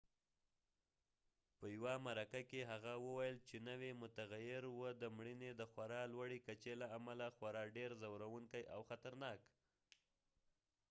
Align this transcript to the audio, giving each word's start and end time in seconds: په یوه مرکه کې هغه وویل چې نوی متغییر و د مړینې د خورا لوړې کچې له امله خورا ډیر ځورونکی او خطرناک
په 1.57 1.65
یوه 1.75 1.93
مرکه 2.07 2.41
کې 2.49 2.69
هغه 2.71 2.93
وویل 3.05 3.37
چې 3.47 3.55
نوی 3.69 3.91
متغییر 4.03 4.63
و 4.79 4.81
د 5.01 5.03
مړینې 5.17 5.51
د 5.55 5.61
خورا 5.71 6.01
لوړې 6.13 6.39
کچې 6.47 6.73
له 6.81 6.87
امله 6.97 7.25
خورا 7.37 7.63
ډیر 7.77 7.89
ځورونکی 8.01 8.63
او 8.73 8.79
خطرناک 8.89 9.41